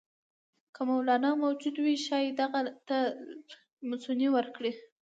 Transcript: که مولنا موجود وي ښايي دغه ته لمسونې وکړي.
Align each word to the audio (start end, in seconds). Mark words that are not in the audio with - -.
که 0.73 0.81
مولنا 0.89 1.31
موجود 1.43 1.75
وي 1.83 1.95
ښايي 2.05 2.31
دغه 2.41 2.59
ته 2.87 2.97
لمسونې 3.87 4.27
وکړي. 4.31 4.71